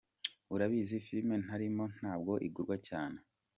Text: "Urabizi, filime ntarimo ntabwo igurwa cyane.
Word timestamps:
"Urabizi, 0.53 0.95
filime 1.05 1.35
ntarimo 1.43 1.83
ntabwo 1.97 2.33
igurwa 2.47 2.75
cyane. 2.87 3.17